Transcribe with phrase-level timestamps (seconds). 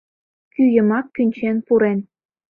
[0.53, 1.99] Кӱ йымак кӱнчен пурен...